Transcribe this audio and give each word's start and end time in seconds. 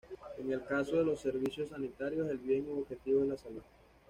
En 0.39 0.51
el 0.51 0.65
caso 0.65 0.95
de 0.95 1.03
los 1.05 1.19
servicios 1.19 1.69
sanitarios, 1.69 2.27
el 2.27 2.39
bien 2.39 2.67
u 2.67 2.79
objetivo 2.79 3.21
es 3.21 3.27
la 3.29 3.37
salud. 3.37 3.61